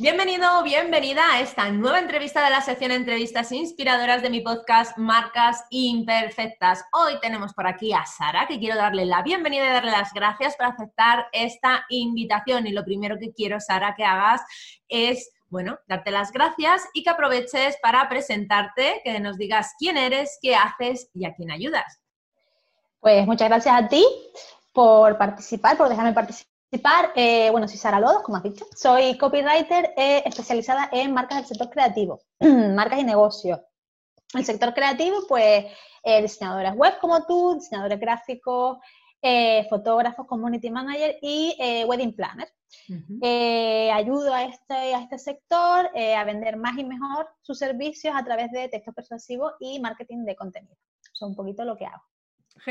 [0.00, 5.64] Bienvenido, bienvenida a esta nueva entrevista de la sección Entrevistas Inspiradoras de mi podcast Marcas
[5.70, 6.84] Imperfectas.
[6.92, 10.54] Hoy tenemos por aquí a Sara, que quiero darle la bienvenida y darle las gracias
[10.54, 12.68] por aceptar esta invitación.
[12.68, 14.40] Y lo primero que quiero, Sara, que hagas
[14.86, 20.38] es, bueno, darte las gracias y que aproveches para presentarte, que nos digas quién eres,
[20.40, 22.00] qué haces y a quién ayudas.
[23.00, 24.06] Pues muchas gracias a ti
[24.72, 26.57] por participar, por dejarme participar
[27.14, 28.66] eh, bueno, soy Sara Lodos, como has dicho.
[28.76, 33.60] Soy copywriter eh, especializada en marcas del sector creativo, marcas y negocios.
[34.34, 35.64] El sector creativo, pues,
[36.02, 38.78] eh, diseñadoras web como tú, diseñadores gráficos,
[39.68, 41.56] fotógrafos, community manager y
[41.88, 42.48] wedding planner.
[43.92, 48.52] ayudo a este, a este sector a vender más y mejor sus servicios a través
[48.52, 50.76] de textos persuasivos y marketing de contenido.
[51.02, 52.02] Eso es un poquito lo que hago.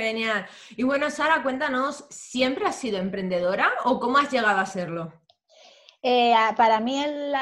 [0.01, 0.45] Genial.
[0.75, 5.13] Y bueno, Sara, cuéntanos, ¿siempre has sido emprendedora o cómo has llegado a serlo?
[6.01, 7.33] Eh, para mí el,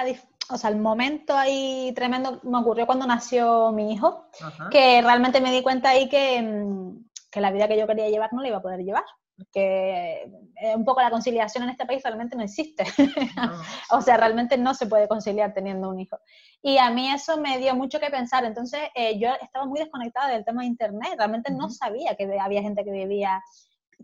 [0.50, 4.30] o sea, el momento ahí tremendo me ocurrió cuando nació mi hijo,
[4.72, 8.31] que realmente me di cuenta ahí que, mm, que la vida que yo quería llevar
[8.33, 9.03] no la iba a poder llevar
[9.52, 10.23] que
[10.61, 12.83] eh, un poco la conciliación en este país realmente no existe.
[13.92, 16.17] o sea, realmente no se puede conciliar teniendo un hijo.
[16.61, 18.45] Y a mí eso me dio mucho que pensar.
[18.45, 21.16] Entonces, eh, yo estaba muy desconectada del tema de Internet.
[21.17, 23.42] Realmente no sabía que había gente que vivía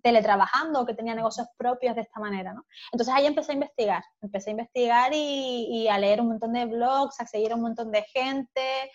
[0.03, 2.65] teletrabajando o que tenía negocios propios de esta manera, ¿no?
[2.91, 6.65] Entonces ahí empecé a investigar, empecé a investigar y, y a leer un montón de
[6.65, 8.89] blogs, a seguir a un montón de gente,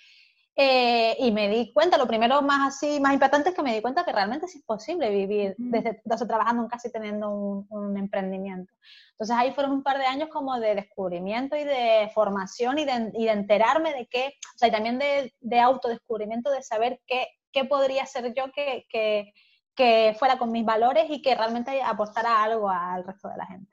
[0.59, 3.83] eh, y me di cuenta, lo primero más así, más impactante es que me di
[3.83, 8.73] cuenta que realmente sí es posible vivir desde, trabajando en casa y teniendo un, emprendimiento.
[9.11, 13.13] Entonces ahí fueron un par de años como de descubrimiento y de formación y de,
[13.15, 17.27] y de enterarme de qué, o sea, y también de, de autodescubrimiento, de saber qué,
[17.53, 19.35] qué podría ser yo que, que,
[19.75, 23.71] que fuera con mis valores y que realmente aportara algo al resto de la gente.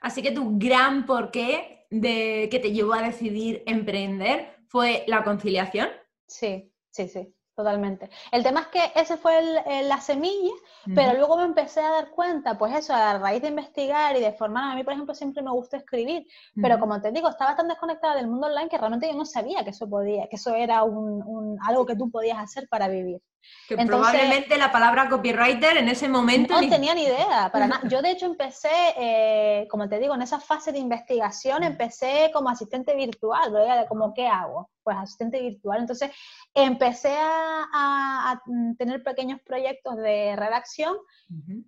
[0.00, 5.86] Así que tu gran porqué de que te llevó a decidir emprender fue la conciliación.
[6.26, 8.10] Sí, sí, sí, totalmente.
[8.32, 9.40] El tema es que ese fue
[9.84, 10.50] la semilla,
[10.96, 14.32] pero luego me empecé a dar cuenta, pues eso, a raíz de investigar y de
[14.32, 16.26] formar, a mí, por ejemplo, siempre me gusta escribir,
[16.60, 19.62] pero como te digo, estaba tan desconectada del mundo online que realmente yo no sabía
[19.62, 23.22] que eso podía, que eso era un, algo que tú podías hacer para vivir.
[23.68, 26.60] Que probablemente la palabra copywriter en ese momento...
[26.60, 27.80] No tenía ni idea, para nada.
[27.88, 32.50] Yo de hecho empecé, eh, como te digo, en esa fase de investigación, empecé como
[32.50, 34.70] asistente virtual, de como, ¿qué hago?
[34.82, 35.80] Pues asistente virtual.
[35.80, 36.10] Entonces
[36.52, 38.40] empecé a,
[38.76, 40.96] tener pequeños proyectos de redacción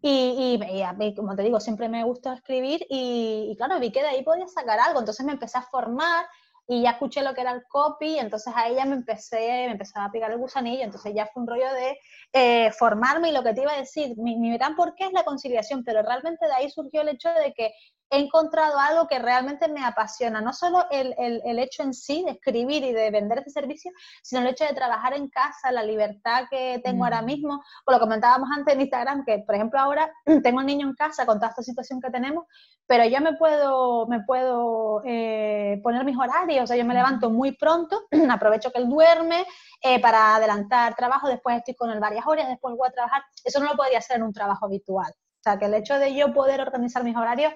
[0.03, 4.09] y, y, como te digo, siempre me gustó escribir y, y claro, vi que de
[4.09, 5.01] ahí podía sacar algo.
[5.01, 6.27] Entonces me empecé a formar
[6.69, 10.07] y ya escuché lo que era el copy, entonces ahí ya me empecé, me empezaba
[10.07, 11.99] a picar el gusanillo, entonces ya fue un rollo de
[12.33, 15.13] eh, formarme y lo que te iba a decir, mi, mi gran por qué es
[15.13, 17.73] la conciliación, pero realmente de ahí surgió el hecho de que
[18.11, 22.33] he encontrado algo que realmente me apasiona, no solo el, el, hecho en sí de
[22.33, 23.91] escribir y de vender este servicio,
[24.23, 27.27] sino el hecho de trabajar en casa, la libertad que tengo ahora mm.
[27.27, 30.13] mismo, por lo comentábamos antes en Instagram, que por ejemplo ahora
[30.43, 32.45] tengo un niño en casa con toda esta situación que tenemos,
[32.87, 37.31] pero yo me puedo, me puedo eh, poner mis horarios, o sea, yo me levanto
[37.31, 39.45] muy pronto, aprovecho que él duerme
[39.83, 43.59] eh, para adelantar trabajo, después estoy con él varias horas, después voy a trabajar, eso
[43.59, 45.11] no lo podría hacer en un trabajo habitual.
[45.11, 47.53] O sea, que el hecho de yo poder organizar mis horarios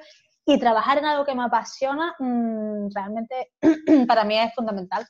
[0.47, 3.53] y trabajar en algo que me apasiona mm, realmente
[4.07, 5.07] para mí es fundamental.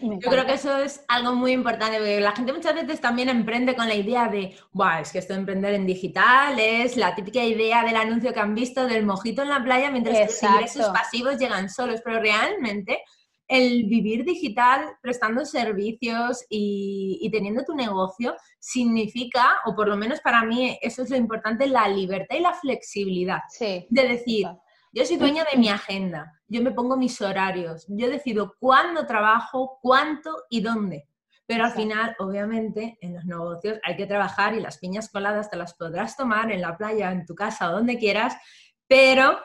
[0.00, 3.76] Yo creo que eso es algo muy importante, porque la gente muchas veces también emprende
[3.76, 7.44] con la idea de, Buah, es que esto de emprender en digital es la típica
[7.44, 10.88] idea del anuncio que han visto del mojito en la playa, mientras que los ingresos
[10.88, 13.02] pasivos llegan solos, pero realmente
[13.54, 20.44] el vivir digital prestando servicios y, teniendo tu negocio significa, o por lo menos para
[20.44, 23.38] mí eso es lo importante, la libertad y la flexibilidad.
[23.48, 23.86] Sí.
[23.90, 24.48] De decir,
[24.92, 29.78] yo soy dueña de mi agenda, yo me pongo mis horarios, yo decido cuándo trabajo,
[29.80, 31.08] cuánto y dónde.
[31.46, 35.56] Pero al final, obviamente, en los negocios hay que trabajar y las piñas coladas te
[35.56, 38.36] las podrás tomar en la playa, en tu casa o donde quieras,
[38.88, 39.38] pero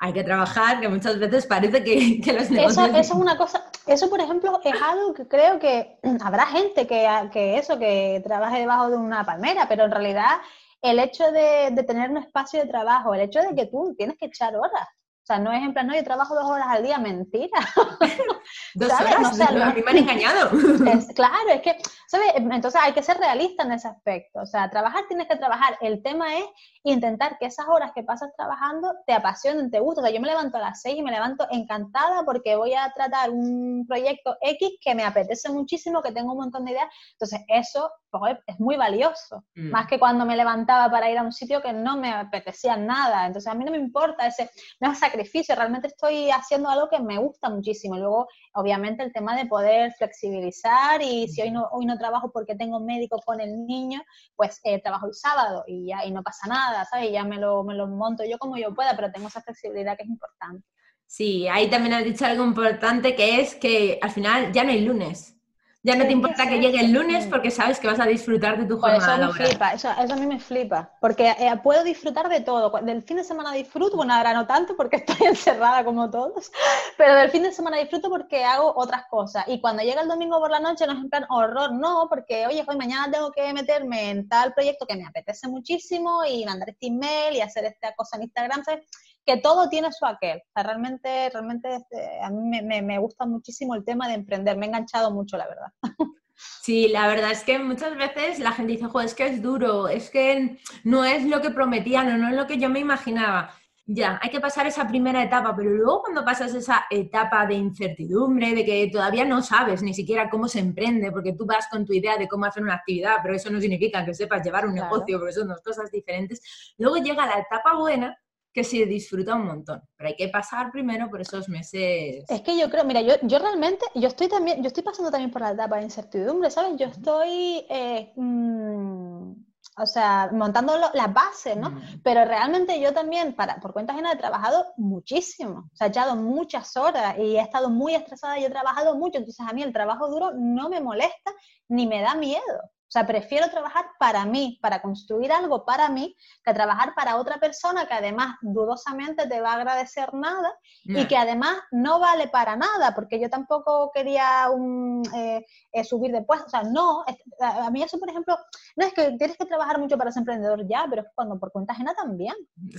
[0.00, 2.88] hay que trabajar, que muchas veces parece que, los negocios...
[2.88, 7.08] Eso, es una cosa, eso por ejemplo es algo que creo que habrá gente que,
[7.32, 10.38] que eso, que trabaje debajo de una palmera, pero en realidad
[10.82, 14.26] el hecho de, tener un espacio de trabajo, el hecho de que tú tienes que
[14.26, 14.88] echar horas,
[15.22, 17.58] o sea, no es en plan, no, yo trabajo dos horas al día, mentira.
[18.74, 20.50] dos horas, no, a mí me han engañado.
[21.14, 22.32] claro, es que, ¿sabes?
[22.36, 24.40] Entonces hay que ser realista en ese aspecto.
[24.40, 25.76] O sea, trabajar tienes que trabajar.
[25.82, 26.46] El tema es
[26.90, 30.04] intentar que esas horas que pasas trabajando te apasionen, te gusten.
[30.04, 32.92] O sea, yo me levanto a las seis y me levanto encantada porque voy a
[32.94, 36.88] tratar un proyecto X que me apetece muchísimo, que tengo un montón de ideas.
[37.12, 39.44] Entonces, eso pues, es muy valioso.
[39.54, 39.70] Mm.
[39.70, 43.26] Más que cuando me levantaba para ir a un sitio que no me apetecía nada.
[43.26, 44.50] Entonces, a mí no me importa ese,
[44.80, 47.96] no es sacrificio, realmente estoy haciendo algo que me gusta muchísimo.
[47.96, 52.30] Y luego, obviamente, el tema de poder flexibilizar y si hoy no, hoy no trabajo
[52.32, 54.02] porque tengo médico con el niño,
[54.36, 57.10] pues eh, trabajo el sábado y ya y no pasa nada, ¿sabes?
[57.10, 59.96] Y ya me lo, me lo monto yo como yo pueda, pero tengo esa flexibilidad
[59.96, 60.66] que es importante.
[61.06, 64.82] Sí, ahí también has dicho algo importante que es que al final ya no hay
[64.82, 65.37] lunes.
[65.84, 68.66] Ya no te importa que llegue el lunes porque sabes que vas a disfrutar de
[68.66, 72.40] tu jornada eso Me flipa, eso, a mí me flipa, porque eh, puedo disfrutar de
[72.40, 72.72] todo.
[72.82, 76.50] Del fin de semana disfruto, bueno, ahora no tanto porque estoy encerrada como todos,
[76.96, 79.44] pero del fin de semana disfruto porque hago otras cosas.
[79.46, 82.46] Y cuando llega el domingo por la noche no es en plan horror, no, porque
[82.48, 86.70] oye, hoy mañana tengo que meterme en tal proyecto que me apetece muchísimo y mandar
[86.70, 88.84] este email y hacer esta cosa en Instagram, ¿sabes?
[89.28, 90.38] Que todo tiene su aquel.
[90.38, 94.64] O sea, realmente, realmente este, a mí me, gusta muchísimo el tema de emprender, me
[94.64, 95.72] he enganchado mucho, la verdad.
[96.62, 99.88] Sí, la verdad es que muchas veces la gente dice, joder, es que es duro,
[99.88, 103.52] es que no es lo que prometían no es lo que yo me imaginaba.
[103.86, 108.54] Ya, hay que pasar esa primera etapa, pero luego cuando pasas esa etapa de incertidumbre,
[108.54, 111.92] de que todavía no sabes ni siquiera cómo se emprende, porque tú vas con tu
[111.92, 115.18] idea de cómo hacer una actividad, pero eso no significa que sepas llevar un negocio,
[115.18, 116.40] porque son dos cosas diferentes,
[116.78, 118.16] luego llega la etapa buena
[118.52, 122.24] que se disfruta un montón, pero hay que pasar primero por esos meses.
[122.28, 125.30] Es que yo creo, mira, yo, yo realmente, yo estoy también, yo estoy pasando también
[125.30, 126.76] por la etapa de incertidumbre, ¿sabes?
[126.76, 129.32] Yo estoy, eh, mm,
[129.80, 131.70] o sea, montando las bases, ¿no?
[131.70, 132.00] Mm.
[132.02, 136.16] Pero realmente yo también, para, por cuenta ajena, he trabajado muchísimo, o sea, he echado
[136.16, 139.72] muchas horas y he estado muy estresada y he trabajado mucho, entonces a mí el
[139.72, 141.32] trabajo duro no me molesta
[141.68, 142.60] ni me da miedo.
[142.88, 147.38] O sea, prefiero trabajar para mí, para construir algo para mí, que trabajar para otra
[147.38, 152.56] persona que además dudosamente te va a agradecer nada y que además no vale para
[152.56, 156.46] nada, porque yo tampoco quería un, eh, eh, subir de puesto.
[156.46, 157.04] O sea, no,
[157.40, 158.38] a mí eso, por ejemplo,
[158.76, 161.52] no es que tienes que trabajar mucho para ser emprendedor ya, pero es cuando por
[161.52, 162.34] cuenta ajena también.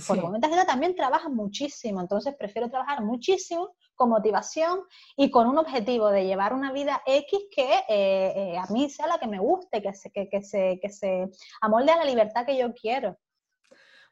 [0.08, 4.80] Por cuenta ajena también trabajas muchísimo, entonces prefiero trabajar muchísimo con motivación
[5.14, 9.06] y con un objetivo de llevar una vida X que eh, eh, a mí sea
[9.06, 11.30] la que me guste, que se, que, se, que se
[11.60, 13.18] amolde a la libertad que yo quiero.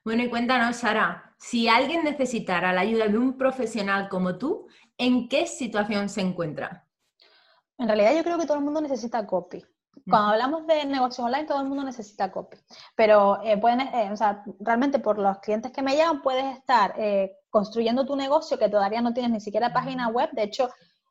[0.04, 4.68] Bueno, y cuéntanos, Sara, si alguien necesitara la ayuda de un profesional como tú,
[4.98, 6.86] ¿en qué situación se encuentra?
[7.78, 9.64] En realidad yo creo que todo el mundo necesita copy.
[10.06, 12.58] Cuando hablamos de negocios online, todo el mundo necesita copy.
[12.94, 13.80] Pero eh, pueden,
[14.12, 16.94] o sea, realmente por los clientes que me llegan, puedes estar
[17.50, 20.30] construyendo tu negocio que todavía no tienes ni siquiera página web.
[20.32, 20.70] De hecho,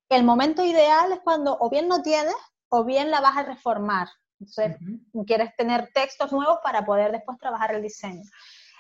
[0.09, 2.35] el momento ideal es cuando o bien no tienes
[2.69, 4.07] o bien la vas a reformar.
[4.39, 4.77] Entonces,
[5.25, 8.23] quieres tener textos nuevos para poder después trabajar el diseño.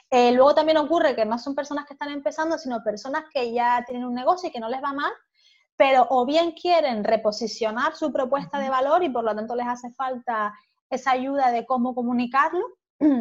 [0.09, 3.83] Eh, luego también ocurre que no son personas que están empezando, sino personas que ya
[3.85, 5.11] tienen un negocio y que no les va mal,
[5.75, 9.91] pero o bien quieren reposicionar su propuesta de valor y por lo tanto les hace
[9.91, 10.53] falta
[10.89, 12.65] esa ayuda de cómo comunicarlo,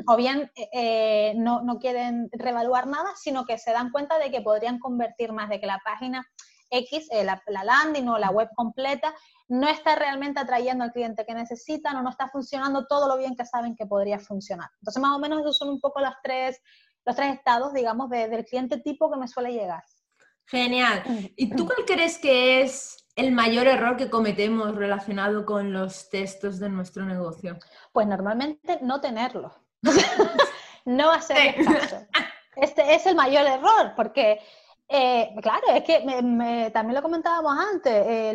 [0.06, 4.78] o bien eh, no, quieren revaluar nada, sino que se dan cuenta de que podrían
[4.78, 6.26] convertir más, de que la página
[6.70, 9.14] X, eh, la, landing o la web completa,
[9.48, 13.36] no está realmente atrayendo al cliente que necesitan o no está funcionando todo lo bien
[13.36, 14.70] que saben que podría funcionar.
[14.80, 16.60] Entonces, más o menos esos son un poco los tres,
[17.04, 19.84] los tres estados, digamos, del cliente tipo que me suele llegar.
[20.46, 21.02] Genial.
[21.36, 26.58] ¿Y tú cuál crees que es el mayor error que cometemos relacionado con los textos
[26.58, 27.58] de nuestro negocio?
[27.92, 29.65] Pues normalmente no tenerlo.
[30.84, 32.06] No hacer caso.
[32.56, 34.40] Este es el mayor error, porque,
[34.88, 36.00] eh, claro, es que
[36.72, 38.34] también lo comentábamos antes,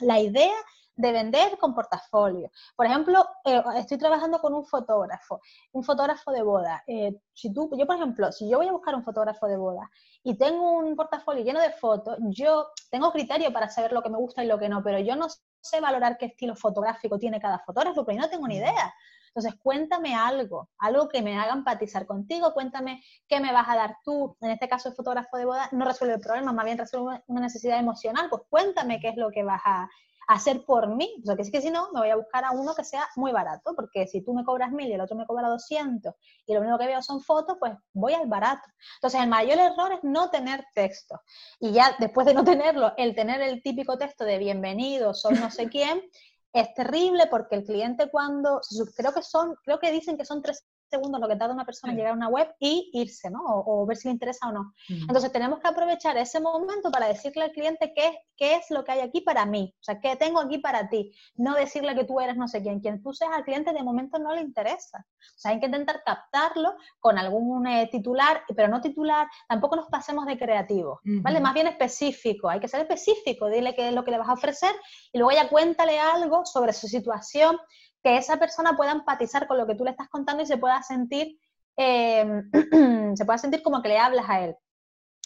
[0.00, 0.54] la idea
[0.94, 2.50] de vender con portafolio.
[2.76, 5.40] Por ejemplo, eh, estoy trabajando con un fotógrafo,
[5.72, 6.82] un fotógrafo de boda.
[6.86, 9.90] Eh, si tú, yo, por ejemplo, si yo voy a buscar un fotógrafo de boda
[10.22, 14.18] y tengo un portafolio lleno de fotos, yo tengo criterio para saber lo que me
[14.18, 15.28] gusta y lo que no, pero yo no
[15.60, 18.94] sé valorar qué estilo fotográfico tiene cada fotógrafo, porque no tengo ni idea.
[19.34, 23.96] Entonces, cuéntame algo, algo que me haga empatizar contigo, cuéntame qué me vas a dar
[24.04, 24.36] tú.
[24.42, 27.40] En este caso, el fotógrafo de boda no resuelve el problema, más bien resuelve una
[27.40, 28.28] necesidad emocional.
[28.28, 29.88] Pues cuéntame qué es lo que vas a
[30.28, 31.14] hacer por mí.
[31.22, 33.08] O sea, que es que si no, me voy a buscar a uno que sea
[33.16, 36.14] muy barato, porque si tú me cobras mil y el otro me cobra 200
[36.46, 38.68] y lo único que veo son fotos, pues voy al barato.
[38.96, 41.20] Entonces, el mayor error es no tener texto.
[41.60, 45.50] Y ya después de no tenerlo, el tener el típico texto de bienvenido, soy no
[45.50, 46.02] sé quién,
[46.52, 48.60] es terrible porque el cliente cuando,
[48.94, 51.92] creo que son, creo que dicen que son tres segundos lo que tarda una persona
[51.92, 53.40] en llegar a una web y irse, ¿no?
[53.44, 54.74] O, ver si le interesa o no.
[54.88, 58.92] Entonces tenemos que aprovechar ese momento para decirle al cliente qué, qué es lo que
[58.92, 61.12] hay aquí para mí, o sea, qué tengo aquí para ti.
[61.36, 62.80] No decirle que tú eres no sé quién.
[62.80, 64.98] Quien tú seas al cliente de momento no le interesa.
[64.98, 69.86] O sea, hay que intentar captarlo con algún eh, titular, pero no titular, tampoco nos
[69.86, 71.40] pasemos de creativo, ¿vale?
[71.40, 74.34] Más bien específico, hay que ser específico, dile qué es lo que le vas a
[74.34, 74.74] ofrecer
[75.12, 77.58] y luego ya cuéntale algo sobre su situación
[78.02, 80.82] que esa persona pueda empatizar con lo que tú le estás contando y se pueda
[80.82, 81.38] sentir,
[81.76, 82.50] em,
[83.16, 84.56] se pueda sentir como que le hablas a él.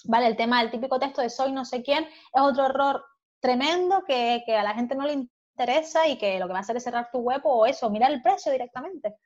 [0.04, 0.26] ¿Vale?
[0.28, 3.04] El tema del típico texto de soy no sé quién es otro error
[3.40, 6.62] tremendo que, que a la gente no le interesa y que lo que va a
[6.62, 9.16] hacer es cerrar tu web o eso, mirar el precio directamente.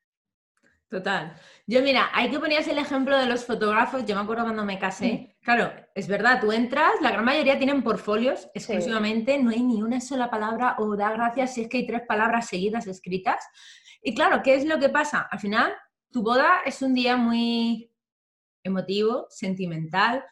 [0.91, 1.37] Total.
[1.69, 4.05] Yo, mira, hay que ponías el ejemplo de los fotógrafos.
[4.05, 5.37] Yo me acuerdo cuando me casé.
[5.41, 10.01] Claro, es verdad, tú entras, la gran mayoría tienen portfolios exclusivamente, no hay ni una
[10.01, 13.43] sola palabra o da gracias si es que hay tres palabras seguidas escritas.
[14.03, 15.29] Y claro, ¿qué es lo que pasa?
[15.31, 15.73] Al final,
[16.11, 17.93] tu boda es un día muy
[18.65, 20.25] emotivo, sentimental.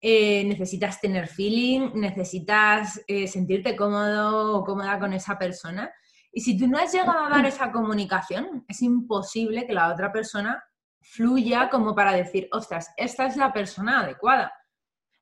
[0.00, 5.92] Eh, necesitas tener feeling, necesitas eh, sentirte cómodo o cómoda con esa persona.
[6.32, 10.12] Y si tú no has llegado a dar esa comunicación, es imposible que la otra
[10.12, 10.62] persona
[11.00, 14.52] fluya como para decir, ostras, esta es la persona adecuada.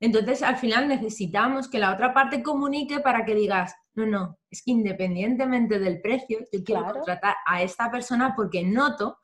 [0.00, 4.62] Entonces, al final necesitamos que la otra parte comunique para que digas, no, no, es
[4.62, 9.18] que independientemente del precio, yo quiero contratar a esta persona porque noto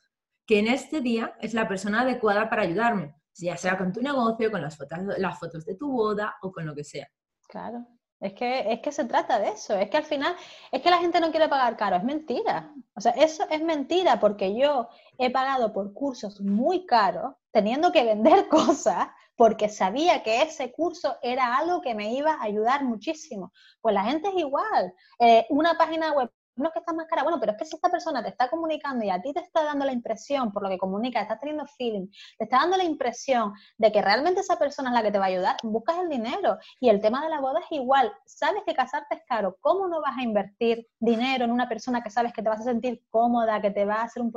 [0.46, 4.50] que en este día es la persona adecuada para ayudarme, ya sea con tu negocio,
[4.50, 7.08] con las fotos, las fotos de tu boda o con lo que sea.
[7.48, 7.86] Claro.
[8.24, 10.34] Es que, es que se trata de eso, es que al final,
[10.72, 12.72] es que la gente no quiere pagar caro, es mentira.
[12.96, 14.88] O sea, eso es mentira porque yo
[15.18, 21.18] he pagado por cursos muy caros, teniendo que vender cosas, porque sabía que ese curso
[21.20, 23.52] era algo que me iba a ayudar muchísimo.
[23.82, 24.94] Pues la gente es igual.
[25.18, 27.76] Eh, una página web no es que está más cara, bueno, pero es que si
[27.76, 30.68] esta persona te está comunicando y a ti te está dando la impresión, por lo
[30.68, 32.08] que comunica, estás teniendo feeling,
[32.38, 35.24] te está dando la impresión de que realmente esa persona es la que te va
[35.26, 36.58] a ayudar, buscas el dinero.
[36.80, 40.00] Y el tema de la boda es igual, sabes que casarte es caro, ¿cómo no
[40.00, 43.60] vas a invertir dinero en una persona que sabes que te vas a sentir cómoda,
[43.60, 44.32] que te va a hacer un,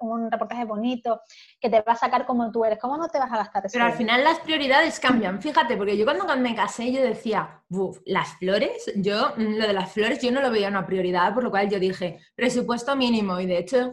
[0.00, 1.20] un reportaje bonito,
[1.60, 2.78] que te va a sacar como tú eres?
[2.78, 3.72] ¿Cómo no te vas a gastar eso?
[3.72, 7.62] Pero al final las prioridades cambian, fíjate, porque yo cuando me casé yo decía,
[8.04, 11.42] las flores, yo, mm, lo de las flores, yo no lo veía una prioridad, por
[11.42, 13.40] lo yo dije, presupuesto mínimo.
[13.40, 13.92] Y de hecho,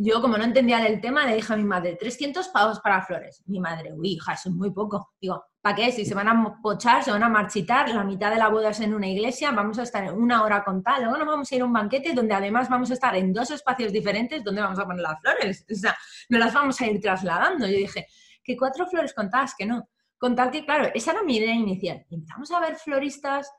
[0.00, 3.42] yo como no entendía del tema, le dije a mi madre, 300 pavos para flores.
[3.46, 5.10] Mi madre, uy, hija, eso es muy poco.
[5.20, 5.90] Digo, ¿para qué?
[5.90, 8.80] Si se van a pochar, se van a marchitar, la mitad de la boda es
[8.80, 11.62] en una iglesia, vamos a estar una hora con tal, luego nos vamos a ir
[11.62, 14.84] a un banquete donde además vamos a estar en dos espacios diferentes donde vamos a
[14.84, 15.66] poner las flores.
[15.68, 15.96] O sea,
[16.28, 17.66] no las vamos a ir trasladando.
[17.66, 18.06] Yo dije,
[18.44, 19.88] que cuatro flores contadas, que no.
[20.16, 22.04] Con tal que, claro, esa era mi idea inicial.
[22.10, 23.50] Empezamos a ver floristas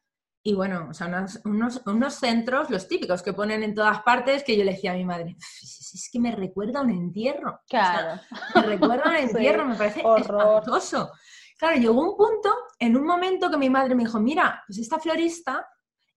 [0.49, 4.57] y bueno, o sea, unos, unos, centros, los típicos que ponen en todas partes, que
[4.57, 7.61] yo le decía a mi madre, es que me recuerda a un entierro.
[7.69, 8.19] Claro.
[8.55, 11.11] me recuerda a un entierro, me parece espantoso.
[11.55, 14.97] Claro, llegó un punto, en un momento que mi madre me dijo, mira, pues esta
[14.97, 15.67] florista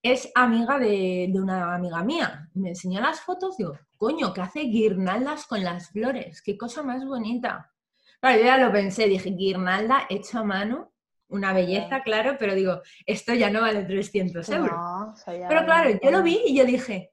[0.00, 2.48] es amiga de, de una amiga mía.
[2.54, 7.04] me enseñó las fotos, digo, coño, que hace guirnaldas con las flores, qué cosa más
[7.04, 7.70] bonita.
[8.18, 10.91] Claro, yo ya lo pensé, dije, guirnalda hecha a mano,
[11.32, 14.78] una belleza, claro, pero digo, esto ya no vale 300 euros.
[15.26, 17.12] pero claro, yo lo vi y yo dije,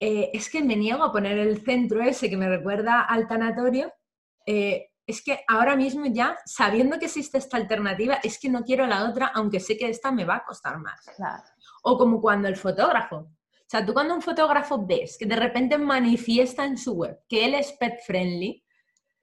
[0.00, 3.92] eh, es que me niego a poner el centro ese que me recuerda al tanatorio.
[4.46, 8.86] Eh, es que ahora mismo ya, sabiendo que existe esta alternativa, es que no quiero
[8.86, 11.00] la otra, aunque sé que esta me va a costar más.
[11.82, 13.16] O como cuando el fotógrafo.
[13.16, 17.44] O sea, tú cuando un fotógrafo ves que de repente manifiesta en su web que
[17.44, 18.64] él es pet friendly,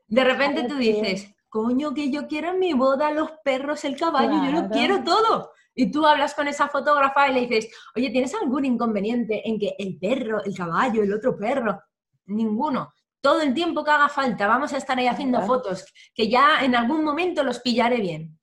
[0.07, 4.43] de repente tú dices, coño, que yo quiero en mi boda los perros, el caballo,
[4.43, 5.51] yo lo quiero todo.
[5.75, 9.75] Y tú hablas con esa fotógrafa y le dices, oye, ¿tienes algún inconveniente en que
[9.77, 11.79] el perro, el caballo, el otro perro?
[12.25, 12.91] Ninguno.
[13.22, 16.74] Todo el tiempo que haga falta, vamos a estar ahí haciendo fotos, que ya en
[16.74, 18.39] algún momento los pillaré bien.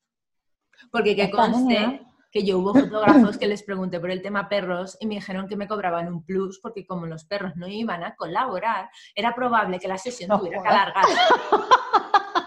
[0.92, 5.06] Porque que conste que yo hubo fotógrafos que les pregunté por el tema perros y
[5.08, 8.88] me dijeron que me cobraban un plus porque como los perros no iban a colaborar,
[9.16, 11.04] era probable que la sesión tuviera que alargar.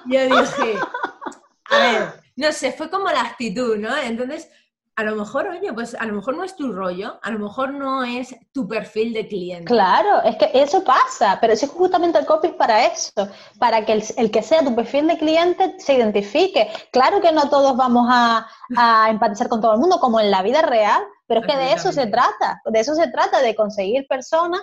[0.06, 0.80] Yo dije,
[1.70, 3.96] a ver, no sé, fue como la actitud, ¿no?
[3.98, 4.50] Entonces,
[4.96, 7.74] a lo mejor, oye, pues a lo mejor no es tu rollo, a lo mejor
[7.74, 9.66] no es tu perfil de cliente.
[9.66, 14.30] Claro, es que eso pasa, pero es justamente el copy para eso, para que el,
[14.30, 16.70] que sea tu perfil de cliente se identifique.
[16.92, 18.48] Claro que no todos vamos a,
[19.10, 21.92] empatizar con todo el mundo, como en la vida real, pero es que de eso
[21.92, 24.62] se trata, de eso se trata, de conseguir personas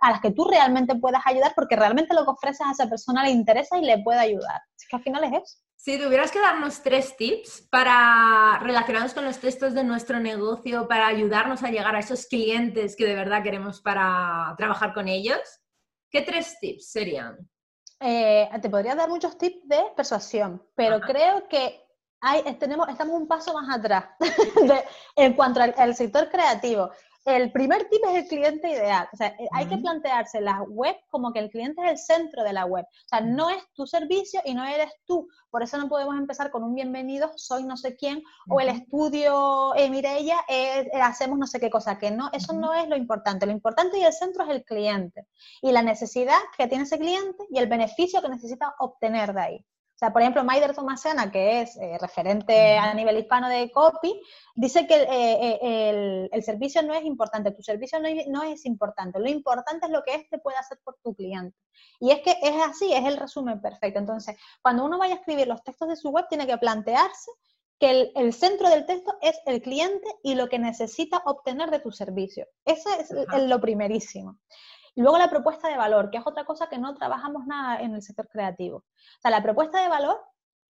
[0.00, 3.24] a las que tú realmente puedas ayudar, porque realmente lo que ofreces a esa persona
[3.24, 4.60] le interesa y le puede ayudar.
[4.76, 5.58] Es que al final es eso.
[5.76, 11.06] Si tuvieras que darnos tres tips para relacionados con los textos de nuestro negocio, para
[11.06, 15.38] ayudarnos a llegar a esos clientes que de verdad queremos para trabajar con ellos,
[16.10, 17.48] ¿qué tres tips serían?
[18.00, 21.82] eh, te podría dar muchos tips de persuasión, pero creo que
[22.20, 24.06] hay, tenemos, estamos un paso más atrás
[25.16, 26.90] en cuanto al, sector creativo.
[27.26, 29.08] El primer tip es el cliente ideal.
[29.12, 32.44] O sea, eh, hay que plantearse la web como que el cliente es el centro
[32.44, 32.84] de la web.
[32.84, 35.28] O sea, no es tu servicio y no eres tú.
[35.50, 39.74] Por eso no podemos empezar con un bienvenido, soy no sé quién, o el estudio
[39.74, 41.98] eh, Mireia, eh, hacemos no sé qué cosa.
[41.98, 43.44] Que no, eso no es lo importante.
[43.44, 45.26] Lo importante y el centro es el cliente.
[45.62, 49.66] Y la necesidad que tiene ese cliente y el beneficio que necesita obtener de ahí.
[49.96, 54.20] O sea, por ejemplo, Maider Tomasena, que es eh, referente a nivel hispano de copy,
[54.54, 57.98] dice que eh, eh, el, servicio no es importante, tu servicio
[58.28, 61.56] no, es importante, lo importante es lo que éste puede hacer por tu cliente.
[61.98, 63.98] Y es que es así, es el resumen perfecto.
[63.98, 67.30] Entonces, cuando uno vaya a escribir los textos de su web, tiene que plantearse
[67.78, 71.90] que el, centro del texto es el cliente y lo que necesita obtener de tu
[71.90, 72.46] servicio.
[72.66, 73.10] Eso es
[73.48, 74.38] lo primerísimo.
[74.96, 77.94] Y luego la propuesta de valor, que es otra cosa que no trabajamos nada en
[77.94, 78.78] el sector creativo.
[78.78, 80.18] O sea, la propuesta de valor,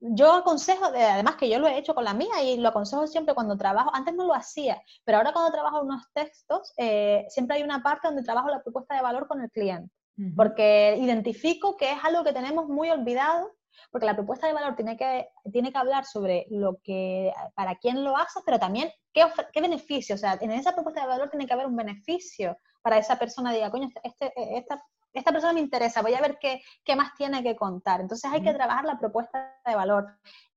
[0.01, 3.35] yo aconsejo, además que yo lo he hecho con la mía y lo aconsejo siempre
[3.35, 7.63] cuando trabajo, antes no lo hacía, pero ahora cuando trabajo unos textos, eh, siempre hay
[7.63, 9.95] una parte donde trabajo la propuesta de valor con el cliente,
[10.35, 13.53] porque identifico que es algo que tenemos muy olvidado
[13.91, 18.05] porque la propuesta de valor tiene que, tiene que hablar sobre lo que, para quién
[18.05, 21.47] lo hace, pero también qué, qué beneficio, o sea, en esa propuesta de valor tiene
[21.47, 22.57] que haber un beneficio
[22.87, 24.81] para esa persona, diga, coño, este, este esta,
[25.13, 28.01] esta persona me interesa, voy a ver qué, qué más tiene que contar.
[28.01, 30.07] Entonces hay que trabajar la propuesta de valor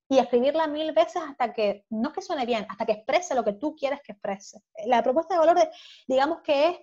[0.07, 3.53] y escribirla mil veces hasta que, no que suene bien, hasta que exprese lo que
[3.53, 4.61] tú quieres que exprese.
[4.85, 5.57] La propuesta de valor,
[6.07, 6.77] digamos que es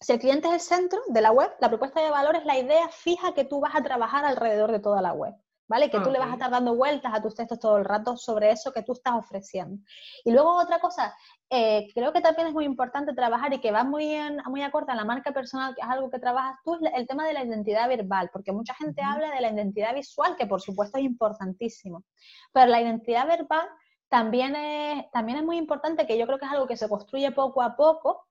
[0.00, 2.58] si el cliente es el centro de la web, la propuesta de valor es la
[2.58, 5.36] idea fija que tú vas a trabajar alrededor de toda la web.
[5.68, 5.90] ¿Vale?
[5.90, 8.50] Que tú le vas a estar dando vueltas a tus textos todo el rato sobre
[8.50, 9.82] eso que tú estás ofreciendo.
[10.24, 11.14] Y luego otra cosa,
[11.50, 14.92] eh, creo que también es muy importante trabajar y que va muy, en, muy acorde
[14.92, 17.44] a la marca personal, que es algo que trabajas tú, es el tema de la
[17.44, 22.04] identidad verbal, porque mucha gente habla de la identidad visual, que por supuesto es importantísimo,
[22.52, 23.68] pero la identidad verbal
[24.08, 27.30] también es, también es muy importante, que yo creo que es algo que se construye
[27.32, 28.27] poco a poco,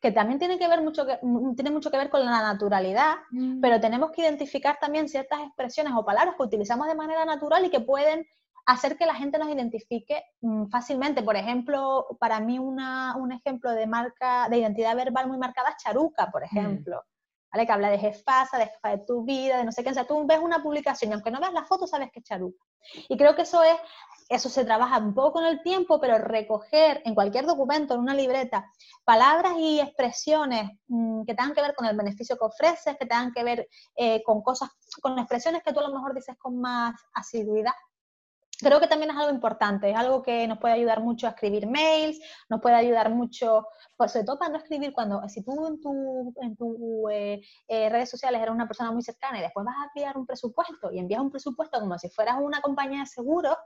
[0.00, 3.16] que también tiene que ver mucho que, mm, tiene mucho que ver con la naturalidad,
[3.30, 3.60] mm.
[3.60, 7.70] pero tenemos que identificar también ciertas expresiones o palabras que utilizamos de manera natural y
[7.70, 8.26] que pueden
[8.66, 11.22] hacer que la gente nos identifique mm, fácilmente.
[11.22, 15.82] Por ejemplo, para mí una, un ejemplo de marca, de identidad verbal muy marcada es
[15.82, 17.02] Charuca, por ejemplo.
[17.52, 17.66] ¿Vale?
[17.66, 19.90] Que habla de jefasa, de jefa de tu vida, de no sé qué.
[19.90, 22.24] O sea, tú ves una publicación y aunque no veas la foto, sabes que es
[22.24, 22.64] Charuca.
[23.08, 23.74] Y creo que eso es
[24.30, 28.14] eso se trabaja un poco con el tiempo, pero recoger en cualquier documento, en una
[28.14, 28.64] libreta,
[29.04, 33.32] palabras y expresiones mm, que tengan que ver con el beneficio que ofreces, que tengan
[33.32, 34.70] que ver eh, con cosas,
[35.02, 37.72] con expresiones que tú a lo mejor dices con más asiduidad.
[38.60, 41.66] Creo que también es algo importante, es algo que nos puede ayudar mucho a escribir
[41.66, 43.66] mails, nos puede ayudar mucho,
[43.96, 46.56] pues sobre todo para no escribir cuando, si tú en tu, en
[47.10, 50.26] eh, eh, redes sociales eres una persona muy cercana y después vas a enviar un
[50.26, 53.56] presupuesto y envías un presupuesto como si fueras una compañía de seguros,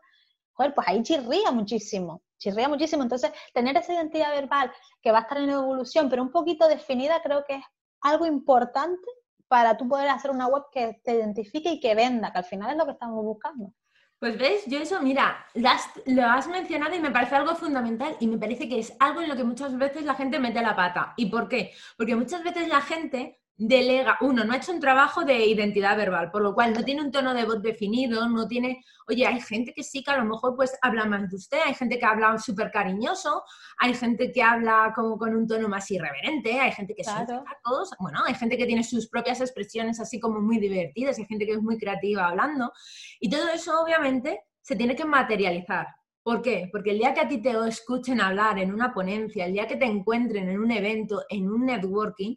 [0.56, 3.02] pues ahí chirría muchísimo, chirría muchísimo.
[3.02, 7.20] Entonces, tener esa identidad verbal que va a estar en evolución, pero un poquito definida,
[7.22, 7.64] creo que es
[8.00, 9.06] algo importante
[9.48, 12.70] para tú poder hacer una web que te identifique y que venda, que al final
[12.70, 13.72] es lo que estamos buscando.
[14.18, 18.38] Pues ves, yo eso, mira, lo has mencionado y me parece algo fundamental y me
[18.38, 21.12] parece que es algo en lo que muchas veces la gente mete la pata.
[21.16, 21.72] ¿Y por qué?
[21.98, 26.30] Porque muchas veces la gente delega, uno, no ha hecho un trabajo de identidad verbal,
[26.30, 29.72] por lo cual no tiene un tono de voz definido, no tiene, oye, hay gente
[29.72, 32.36] que sí que a lo mejor pues habla más de usted, hay gente que habla
[32.38, 33.44] súper cariñoso,
[33.78, 37.44] hay gente que habla como con un tono más irreverente, hay gente que claro.
[37.62, 41.46] todos, bueno, hay gente que tiene sus propias expresiones así como muy divertidas, hay gente
[41.46, 42.72] que es muy creativa hablando,
[43.20, 45.86] y todo eso obviamente se tiene que materializar.
[46.24, 46.70] ¿Por qué?
[46.72, 49.76] Porque el día que a ti te escuchen hablar en una ponencia, el día que
[49.76, 52.36] te encuentren en un evento, en un networking,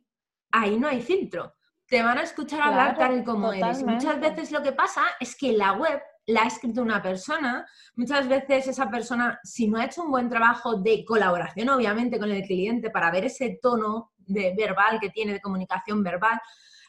[0.51, 1.53] ahí no hay filtro.
[1.87, 3.83] Te van a escuchar hablar tal y como eres.
[3.83, 8.27] Muchas veces lo que pasa es que la web la ha escrito una persona, muchas
[8.27, 12.43] veces esa persona, si no ha hecho un buen trabajo de colaboración, obviamente, con el
[12.43, 16.37] cliente para ver ese tono de verbal que tiene, de comunicación verbal,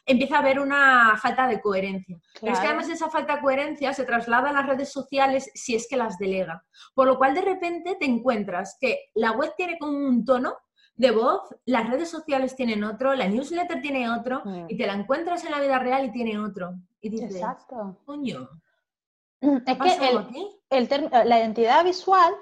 [0.05, 2.19] empieza a haber una falta de coherencia.
[2.41, 5.75] Pero es que además esa falta de coherencia se traslada a las redes sociales si
[5.75, 6.65] es que las delega.
[6.93, 10.57] Por lo cual de repente te encuentras que la web tiene como un tono
[10.99, 14.65] de voz, las redes sociales tienen otro, la newsletter tiene otro, mm.
[14.67, 16.75] y te la encuentras en la vida real y tiene otro.
[16.99, 17.97] Y dices, Exacto.
[18.05, 18.49] coño.
[19.41, 20.09] Es que
[20.69, 22.33] el, la identidad visual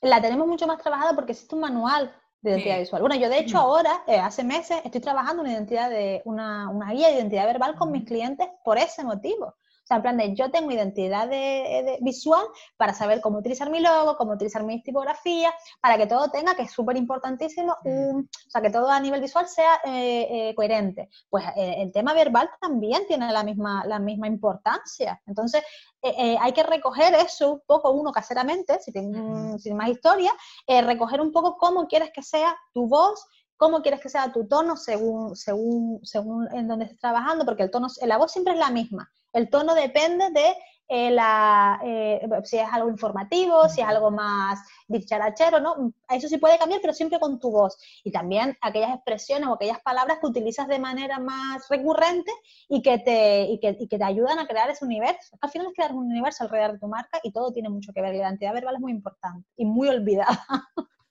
[0.00, 3.00] la tenemos mucho más trabajada porque existe un manual de identidad visual.
[3.00, 6.90] Bueno, yo de hecho ahora, eh, hace meses, estoy trabajando una identidad de, una, una,
[6.90, 9.54] guía de identidad verbal con mis clientes por ese motivo.
[9.90, 14.16] Sea, en plan de yo tengo identidad de, visual para saber cómo utilizar mi logo,
[14.16, 18.70] cómo utilizar mi tipografía, para que todo tenga, que es súper importantísimo, o sea, que
[18.70, 21.10] todo a nivel visual sea eh, eh, coherente.
[21.28, 25.20] Pues eh, el tema verbal también tiene la misma, la misma importancia.
[25.26, 25.64] Entonces,
[26.00, 30.32] hay que recoger eso un poco uno caseramente, si sin más historia,
[30.68, 33.26] recoger un poco cómo quieres que sea tu voz,
[33.56, 37.72] cómo quieres que sea tu tono según, según, según en donde estés trabajando, porque el
[37.72, 39.10] tono, la voz siempre es la misma.
[39.32, 40.54] El tono depende de
[40.92, 45.92] eh, la, eh, si es algo informativo, si es algo más dicharachero, ¿no?
[46.08, 47.78] Eso sí puede cambiar, pero siempre con tu voz.
[48.02, 52.32] Y también aquellas expresiones o aquellas palabras que utilizas de manera más recurrente
[52.68, 55.36] y que te, y que, y que te ayudan a crear ese universo.
[55.40, 58.02] Al final es crear un universo alrededor de tu marca y todo tiene mucho que
[58.02, 58.10] ver.
[58.10, 60.44] La identidad verbal es muy importante y muy olvidada.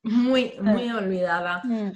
[0.04, 1.62] Muy, muy olvidada.
[1.64, 1.92] Mm.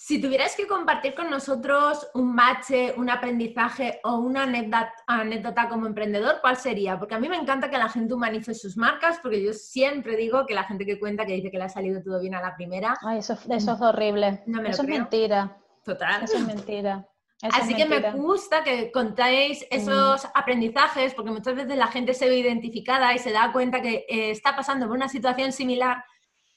[0.00, 6.36] Si tuvieras que compartir con nosotros un match, un aprendizaje o una anécdota, como emprendedor,
[6.40, 6.96] ¿cuál sería?
[7.00, 10.46] Porque a mí me encanta que la gente humanice sus marcas, porque yo siempre digo
[10.46, 12.54] que la gente que cuenta que dice que le ha salido todo bien a la
[12.54, 12.94] primera.
[13.02, 14.44] Ay, eso, es horrible.
[14.68, 15.58] eso es mentira.
[15.84, 16.22] Total.
[16.22, 17.04] Eso es mentira.
[17.42, 20.28] Así que me gusta que contáis esos mm.
[20.32, 24.30] aprendizajes, porque muchas veces la gente se ve identificada y se da cuenta que eh,
[24.30, 26.04] está pasando por una situación similar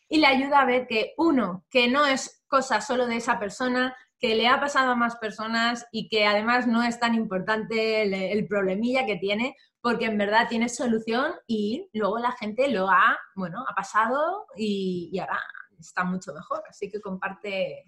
[0.08, 3.96] y le ayuda a ver que, uno, que no es cosa solo de esa persona,
[4.20, 8.46] que le ha pasado a más personas y que además no es tan importante el,
[8.48, 13.66] problemilla que tiene, porque en verdad tiene solución y luego la gente lo ha, bueno,
[13.68, 15.40] ha pasado y, ahora
[15.80, 16.62] está mucho mejor.
[16.70, 17.86] Así que comparte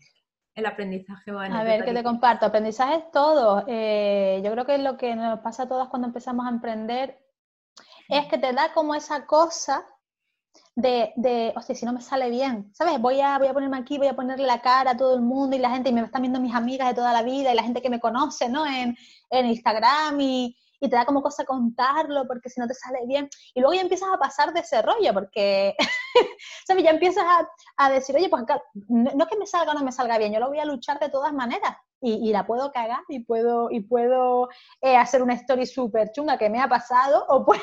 [0.55, 1.29] el aprendizaje.
[1.31, 2.45] a ver, ¿qué te comparto?
[2.45, 3.65] Aprendizaje es todo.
[3.67, 7.19] Eh, yo creo que lo que nos pasa a todas cuando empezamos a emprender
[8.07, 9.85] es que te da como esa cosa
[10.75, 12.99] de, de, hostia, si no me sale bien, ¿sabes?
[12.99, 15.55] Voy a, voy a ponerme aquí, voy a ponerle la cara a todo el mundo
[15.55, 17.63] y la gente, y me están viendo mis amigas de toda la vida y la
[17.63, 18.65] gente que me conoce, ¿no?
[18.65, 18.97] En,
[19.29, 23.29] en Instagram y, y te da como cosa contarlo porque si no te sale bien.
[23.53, 25.75] Y luego ya empiezas a pasar de ese rollo porque,
[26.67, 26.83] ¿sabes?
[26.83, 28.43] Ya empiezas a, a decir, oye, pues
[28.89, 30.99] no, no, que me salga o no me salga bien, yo lo voy a luchar
[30.99, 34.49] de todas maneras y, la puedo cagar y puedo, y puedo
[34.81, 37.61] eh, hacer una story súper chunga que me ha pasado o puedo,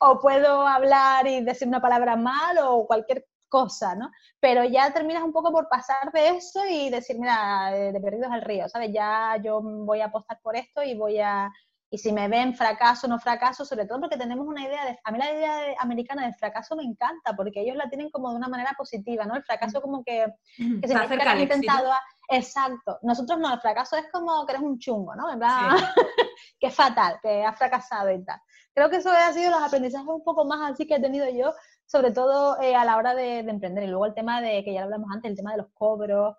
[0.00, 4.10] o puedo hablar y decir una palabra mal o cualquier cosa, ¿no?
[4.40, 8.42] Pero ya terminas un poco por pasar de eso y decir, mira, de perdidos al
[8.42, 8.90] río, ¿sabes?
[8.92, 11.52] Ya yo voy a apostar por esto y voy a,
[11.88, 15.12] y si me ven fracaso no fracaso, sobre todo porque tenemos una idea de, a
[15.12, 18.48] mí la idea americana del fracaso me encanta, porque ellos la tienen como de una
[18.48, 19.36] manera positiva, ¿no?
[19.36, 21.90] El fracaso como que, que significa que han intentado,
[22.28, 25.28] exacto, nosotros no, el fracaso es como que eres un chungo, ¿no?
[25.28, 25.76] ¿Verdad?
[26.60, 28.40] que es fatal, que has fracasado y tal.
[28.74, 31.54] Creo que eso ha sido los aprendizajes un poco más así que he tenido yo,
[31.86, 33.84] sobre todo eh, a la hora de, emprender.
[33.84, 36.36] Y luego el tema de, que ya lo hablamos antes, el tema de los cobros,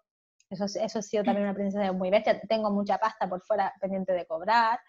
[0.49, 2.39] eso, eso ha sido también una aprendizaje muy bestia.
[2.47, 4.79] Tengo mucha pasta por fuera pendiente de cobrar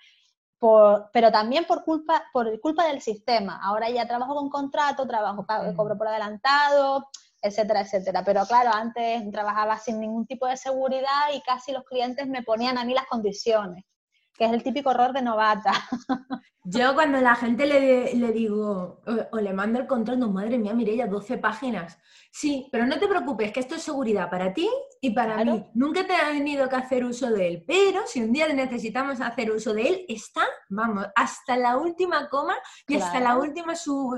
[0.61, 3.61] pero también por culpa, por culpa del sistema.
[3.63, 7.09] Ahora ya trabajo con contrato, trabajo, cobro por adelantado,
[7.43, 8.25] etcétera, etcétera.
[8.25, 12.79] Pero claro, antes trabajaba sin ningún tipo de seguridad y casi los clientes me ponían
[12.79, 13.85] a mí las condiciones
[14.39, 15.73] que es el típico error de novata.
[16.65, 19.01] Yo cuando la gente le, le digo
[19.33, 21.99] o, le mando el control, no, madre mía, ya 12 páginas.
[22.31, 24.69] Sí, pero no te preocupes, que esto es seguridad para ti
[25.01, 25.65] y para mí.
[25.75, 29.51] Nunca te ha venido que hacer uso de él, pero si un día necesitamos hacer
[29.51, 32.55] uso de él, está, vamos, hasta la última coma
[32.87, 33.73] y hasta la última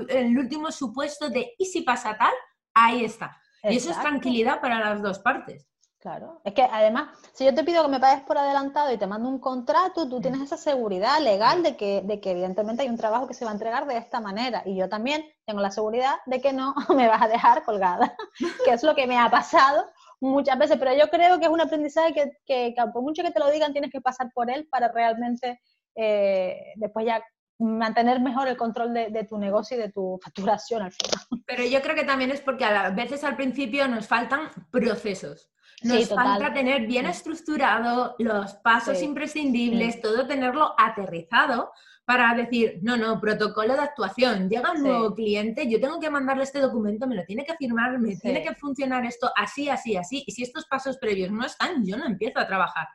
[0.09, 2.33] el último supuesto de y si pasa tal,
[2.73, 3.37] ahí está.
[3.63, 5.70] Y eso es tranquilidad para las dos partes.
[6.01, 9.05] Claro, es que además, si yo te pido que me pagues por adelantado y te
[9.05, 12.97] mando un contrato, tú tienes esa seguridad legal de que, de que evidentemente hay un
[12.97, 14.63] trabajo que se va a entregar de esta manera.
[14.65, 18.15] Y yo también tengo la seguridad de que no me vas a dejar colgada,
[18.65, 19.85] que es lo que me ha pasado
[20.19, 20.77] muchas veces.
[20.79, 23.71] Pero yo creo que es un aprendizaje que, que, por mucho que te lo digan,
[23.71, 25.61] tienes que pasar por él para realmente
[25.93, 27.23] eh, después ya
[27.59, 31.43] mantener mejor el control de, de, tu negocio y de tu facturación al final.
[31.45, 35.51] Pero yo creo que también es porque a veces al principio nos faltan procesos.
[35.83, 41.71] Nos falta tener bien estructurado los pasos imprescindibles, todo tenerlo aterrizado
[42.05, 46.43] para decir, no, no, protocolo de actuación, llega un nuevo cliente, yo tengo que mandarle
[46.43, 50.23] este documento, me lo tiene que firmar, me tiene que funcionar esto así, así, así,
[50.25, 52.87] y si estos pasos previos no están, yo no empiezo a trabajar.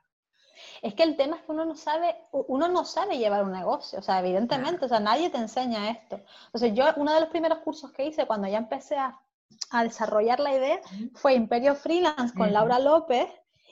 [0.83, 3.99] Es que el tema es que uno no sabe, uno no sabe llevar un negocio,
[3.99, 6.20] o sea, evidentemente, o sea, nadie te enseña esto.
[6.46, 9.18] Entonces, yo, uno de los primeros cursos que hice cuando ya empecé a
[9.70, 10.80] a desarrollar la idea
[11.14, 13.28] fue Imperio Freelance con Laura López.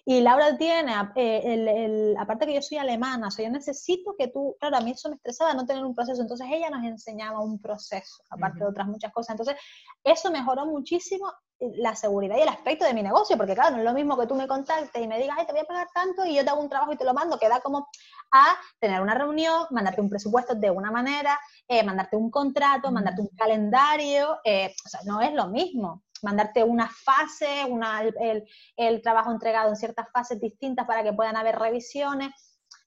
[0.06, 4.28] Y Laura tiene, eh, el, aparte que yo soy alemana, o sea, yo necesito que
[4.28, 7.40] tú, claro, a mí eso me estresaba no tener un proceso, entonces ella nos enseñaba
[7.40, 9.30] un proceso, aparte de otras muchas cosas.
[9.30, 9.56] Entonces,
[10.04, 11.32] eso mejoró muchísimo
[11.76, 14.26] la seguridad y el aspecto de mi negocio, porque claro, no es lo mismo que
[14.26, 16.50] tú me contactes y me digas, ay, te voy a pagar tanto y yo te
[16.50, 17.88] hago un trabajo y te lo mando, queda como
[18.32, 23.22] a tener una reunión, mandarte un presupuesto de una manera, eh, mandarte un contrato, mandarte
[23.22, 26.02] un calendario, eh, o sea, no es lo mismo.
[26.22, 28.44] Mandarte una fase, una, el,
[28.76, 32.30] el, trabajo entregado en ciertas fases distintas para que puedan haber revisiones.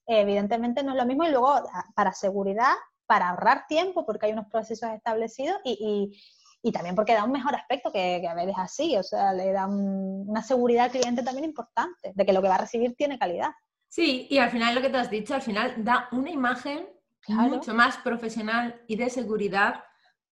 [0.07, 2.73] evidentemente no es lo mismo y luego ah, para seguridad,
[3.07, 6.19] para ahorrar tiempo, porque hay unos procesos establecidos y,
[6.67, 9.53] y también porque da un mejor aspecto que, que a veces así, o sea, le
[9.53, 13.17] da una seguridad al cliente también importante, de que lo que va a recibir tiene
[13.17, 13.51] calidad.
[13.87, 16.89] Sí, y al final lo que te has dicho, al final da una imagen
[17.27, 19.83] mucho más profesional y de seguridad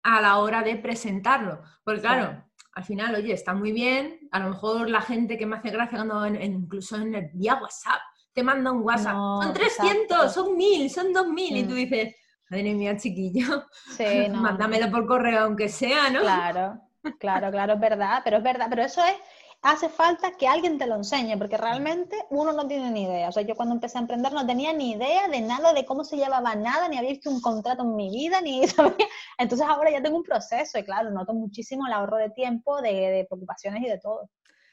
[0.02, 1.62] a la hora de presentarlo.
[1.84, 5.56] Porque claro, al final, oye, está muy bien, a lo mejor la gente que me
[5.56, 8.00] hace gracia cuando incluso en el vía WhatsApp
[8.32, 11.76] te manda un WhatsApp, son 300, son 1000, son 2000 y tú mm.
[11.76, 12.16] dices,
[12.50, 13.64] madre mía, chiquillo,
[13.96, 16.20] sí, mándamelo por correo aunque sea, ¿no?
[16.20, 16.80] Claro,
[17.18, 19.14] claro, claro, es verdad, pero es verdad, pero eso es
[19.64, 23.30] hace falta que alguien te lo enseñe, porque realmente uno no tiene ni idea.
[23.30, 26.04] O sea, yo cuando empecé a emprender no tenía ni idea de nada, de cómo
[26.04, 29.07] se llevaba nada, ni había visto un contrato en mi vida, ni sabía.
[29.38, 33.26] Entonces ahora ya tengo un proceso y claro, noto muchísimo el ahorro de tiempo, de,
[33.26, 34.28] preocupaciones y de todo.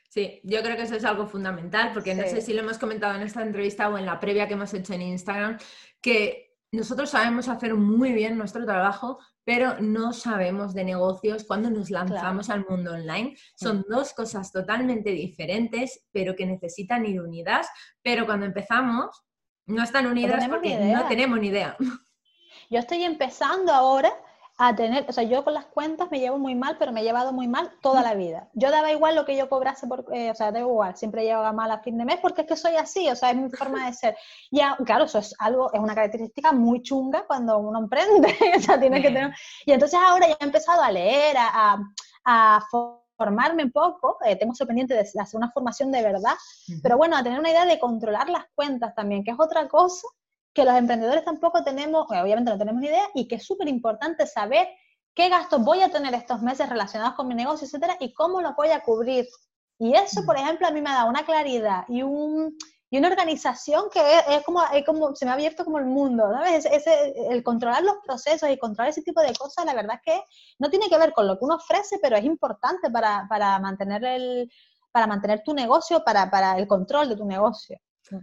[0.09, 3.15] Sí, yo creo que eso es algo fundamental, porque no sé si lo hemos comentado
[3.15, 5.57] en esta entrevista o en la previa que hemos hecho en Instagram,
[6.01, 11.89] que nosotros sabemos hacer muy bien nuestro trabajo, pero no sabemos de negocios cuando nos
[11.89, 13.35] lanzamos al mundo online.
[13.55, 17.67] Son dos cosas totalmente diferentes, pero que necesitan ir unidas.
[18.01, 19.23] Pero cuando empezamos,
[19.65, 21.75] no están unidas porque no tenemos ni idea.
[22.69, 24.09] Yo estoy empezando ahora
[24.63, 27.03] a tener, o sea, yo con las cuentas me llevo muy mal, pero me he
[27.03, 28.47] llevado muy mal toda la vida.
[28.53, 31.51] Yo daba igual lo que yo cobrase, por, eh, o sea, da igual, siempre llevaba
[31.51, 33.87] mal a fin de mes porque es que soy así, o sea, es mi forma
[33.87, 34.17] de ser.
[34.51, 38.79] Y claro, eso es algo, es una característica muy chunga cuando uno emprende, o sea,
[38.79, 39.33] tiene que tener...
[39.65, 41.79] Y entonces ahora ya he empezado a leer, a,
[42.25, 42.59] a,
[43.17, 46.33] formarme un poco, eh, tengo sorprendente de hacer una formación de verdad,
[46.83, 50.07] pero bueno, a tener una idea de controlar las cuentas también, que es otra cosa
[50.53, 54.27] que los emprendedores tampoco tenemos, obviamente no tenemos ni idea, y que es súper importante
[54.27, 54.67] saber
[55.13, 58.55] qué gastos voy a tener estos meses relacionados con mi negocio, etcétera, y cómo los
[58.55, 59.27] voy a cubrir.
[59.79, 62.55] Y eso, por ejemplo, a mí me ha dado una claridad y, un,
[62.89, 66.29] y una organización que es, como, es como, se me ha abierto como el mundo,
[66.31, 66.65] ¿sabes?
[66.65, 70.23] Ese, el controlar los procesos y controlar ese tipo de cosas, la verdad es que
[70.59, 74.03] no tiene que ver con lo que uno ofrece, pero es importante para, para mantener,
[74.03, 74.51] el,
[74.91, 77.79] para mantener tu negocio, para, para el control de tu negocio.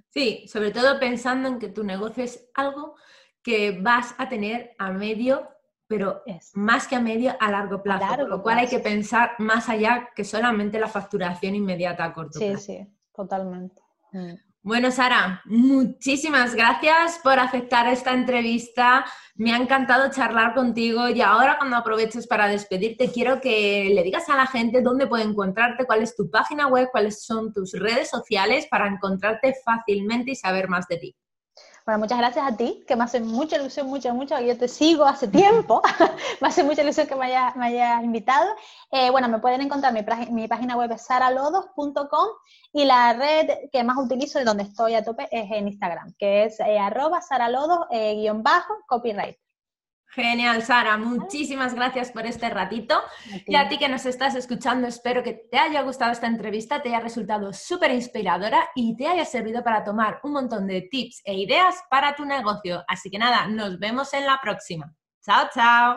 [0.09, 2.97] Sí, sobre todo pensando en que tu negocio es algo
[3.43, 5.49] que vas a tener a medio,
[5.87, 6.23] pero
[6.55, 10.11] más que a medio, a largo plazo, por lo cual hay que pensar más allá
[10.15, 12.57] que solamente la facturación inmediata a corto plazo.
[12.59, 13.81] Sí, sí, totalmente.
[14.13, 14.48] Mm.
[14.63, 19.05] Bueno, Sara, muchísimas gracias por aceptar esta entrevista.
[19.37, 24.29] Me ha encantado charlar contigo y ahora cuando aproveches para despedirte, quiero que le digas
[24.29, 28.11] a la gente dónde puede encontrarte, cuál es tu página web, cuáles son tus redes
[28.11, 31.17] sociales para encontrarte fácilmente y saber más de ti.
[31.89, 35.07] Bueno, muchas gracias a ti, que me hace mucha ilusión, mucho, mucho, yo te sigo
[35.07, 35.81] hace tiempo,
[36.43, 38.47] me hace mucha ilusión que me hayas haya invitado.
[38.91, 42.29] Eh, bueno, me pueden encontrar, mi, mi página web es saralodos.com
[42.75, 46.45] y la red que más utilizo y donde estoy a tope es en Instagram, que
[46.45, 49.39] es eh, arroba saralodos-copyright.
[50.11, 50.97] Genial, Sara.
[50.97, 53.01] Muchísimas gracias por este ratito.
[53.47, 56.89] Y a ti que nos estás escuchando, espero que te haya gustado esta entrevista, te
[56.89, 61.35] haya resultado súper inspiradora y te haya servido para tomar un montón de tips e
[61.35, 62.85] ideas para tu negocio.
[62.89, 64.93] Así que nada, nos vemos en la próxima.
[65.23, 65.97] Chao, chao.